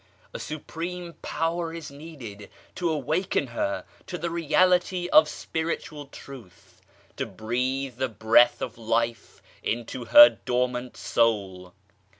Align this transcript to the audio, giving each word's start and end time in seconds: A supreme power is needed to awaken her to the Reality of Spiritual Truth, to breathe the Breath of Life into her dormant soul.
A 0.33 0.39
supreme 0.39 1.13
power 1.21 1.75
is 1.75 1.91
needed 1.91 2.49
to 2.73 2.89
awaken 2.89 3.45
her 3.53 3.85
to 4.07 4.17
the 4.17 4.31
Reality 4.31 5.07
of 5.09 5.29
Spiritual 5.29 6.07
Truth, 6.07 6.81
to 7.17 7.27
breathe 7.27 7.97
the 7.97 8.09
Breath 8.09 8.63
of 8.63 8.79
Life 8.79 9.43
into 9.61 10.05
her 10.05 10.39
dormant 10.43 10.97
soul. 10.97 11.75